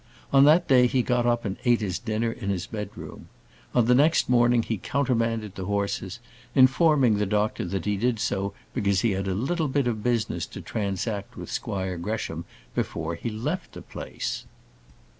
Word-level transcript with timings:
On 0.33 0.45
that 0.45 0.67
day 0.67 0.87
he 0.87 1.03
got 1.03 1.27
up 1.27 1.45
and 1.45 1.57
ate 1.63 1.79
his 1.81 1.99
dinner 1.99 2.31
in 2.31 2.49
his 2.49 2.65
bedroom. 2.65 3.27
On 3.75 3.85
the 3.85 3.93
next 3.93 4.29
morning 4.29 4.63
he 4.63 4.77
countermanded 4.77 5.53
the 5.53 5.65
horses, 5.65 6.17
informing 6.55 7.17
the 7.19 7.27
doctor 7.27 7.65
that 7.65 7.85
he 7.85 7.97
did 7.97 8.17
so 8.19 8.55
because 8.73 9.01
he 9.01 9.11
had 9.11 9.27
a 9.27 9.35
little 9.35 9.67
bit 9.67 9.85
of 9.85 10.01
business 10.01 10.47
to 10.47 10.59
transact 10.61 11.37
with 11.37 11.51
Squire 11.51 11.99
Gresham 11.99 12.45
before 12.73 13.13
he 13.13 13.29
left 13.29 13.73
the 13.73 13.81
place! 13.83 14.45